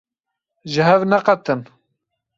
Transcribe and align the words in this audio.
Ji 0.71 0.81
hev 0.89 1.01
neqetin! 1.05 1.61